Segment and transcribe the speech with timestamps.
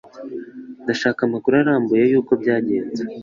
[0.83, 3.01] Ndashaka amakuru arambuye yuko byagenze.